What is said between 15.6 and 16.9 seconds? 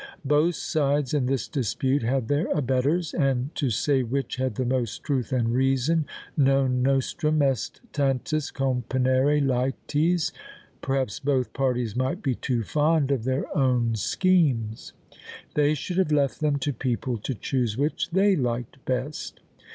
should have left them to